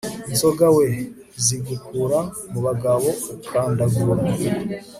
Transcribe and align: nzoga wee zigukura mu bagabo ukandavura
nzoga 0.31 0.65
wee 0.75 0.97
zigukura 1.45 2.19
mu 2.51 2.59
bagabo 2.65 3.09
ukandavura 3.35 4.23